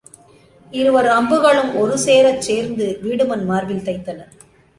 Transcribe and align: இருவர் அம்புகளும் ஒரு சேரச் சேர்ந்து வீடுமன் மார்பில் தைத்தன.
இருவர் 0.71 1.07
அம்புகளும் 1.07 1.69
ஒரு 1.75 1.97
சேரச் 2.05 2.41
சேர்ந்து 2.41 2.87
வீடுமன் 3.03 3.45
மார்பில் 3.45 3.85
தைத்தன. 3.85 4.19